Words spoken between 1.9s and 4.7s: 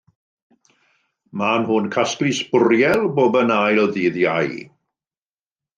casglu sbwriel bob yn ail ddydd Iau.